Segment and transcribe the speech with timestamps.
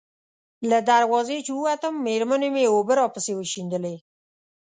[0.69, 3.95] له دروازې چې ووتم، مېرمنې مې اوبه راپسې وشیندلې.